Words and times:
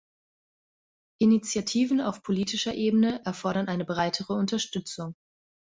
Initiativen 1.21 2.01
auf 2.01 2.23
politischer 2.23 2.73
Ebene 2.73 3.23
erfordern 3.23 3.67
eine 3.67 3.85
breitere 3.85 4.33
Unterstützung. 4.33 5.13